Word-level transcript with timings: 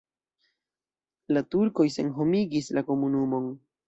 La 1.37 1.43
turkoj 1.55 1.85
senhomigis 1.97 2.71
la 2.79 2.83
komunumon. 2.89 3.47